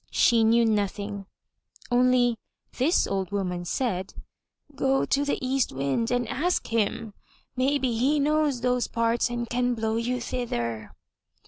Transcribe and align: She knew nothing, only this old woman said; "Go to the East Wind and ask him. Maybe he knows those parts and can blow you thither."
She 0.09 0.43
knew 0.43 0.65
nothing, 0.65 1.27
only 1.91 2.35
this 2.79 3.05
old 3.05 3.31
woman 3.31 3.65
said; 3.65 4.15
"Go 4.73 5.05
to 5.05 5.23
the 5.23 5.37
East 5.45 5.71
Wind 5.71 6.09
and 6.09 6.27
ask 6.27 6.65
him. 6.65 7.13
Maybe 7.55 7.93
he 7.95 8.19
knows 8.19 8.61
those 8.61 8.87
parts 8.87 9.29
and 9.29 9.47
can 9.47 9.75
blow 9.75 9.97
you 9.97 10.19
thither." 10.19 10.91